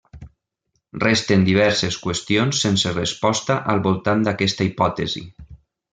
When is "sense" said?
2.67-2.95